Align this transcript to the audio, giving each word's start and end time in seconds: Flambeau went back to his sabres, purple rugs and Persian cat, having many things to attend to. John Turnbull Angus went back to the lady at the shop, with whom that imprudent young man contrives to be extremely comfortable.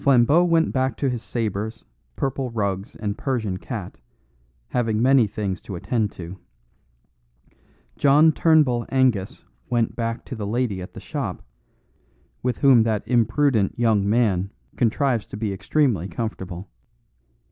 Flambeau 0.03 0.43
went 0.43 0.71
back 0.71 0.97
to 0.97 1.11
his 1.11 1.21
sabres, 1.21 1.85
purple 2.15 2.49
rugs 2.49 2.95
and 2.95 3.15
Persian 3.19 3.57
cat, 3.57 3.99
having 4.69 4.99
many 4.99 5.27
things 5.27 5.61
to 5.61 5.75
attend 5.75 6.11
to. 6.13 6.39
John 7.99 8.31
Turnbull 8.31 8.87
Angus 8.89 9.43
went 9.69 9.95
back 9.95 10.25
to 10.25 10.33
the 10.35 10.47
lady 10.47 10.81
at 10.81 10.95
the 10.95 10.99
shop, 10.99 11.43
with 12.41 12.57
whom 12.57 12.81
that 12.81 13.07
imprudent 13.07 13.77
young 13.77 14.09
man 14.09 14.49
contrives 14.75 15.27
to 15.27 15.37
be 15.37 15.53
extremely 15.53 16.07
comfortable. 16.07 16.67